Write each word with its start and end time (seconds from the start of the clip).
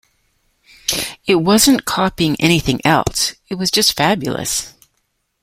It 1.27 1.35
wasn't 1.35 1.85
copying 1.85 2.35
anything 2.41 2.81
else; 2.83 3.35
it 3.51 3.55
was 3.59 3.69
just 3.69 3.95
fabulous. 3.95 4.73